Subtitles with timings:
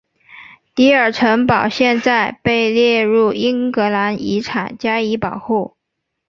[0.73, 5.75] 迪尔城堡现在被列入英格兰遗产加以保护。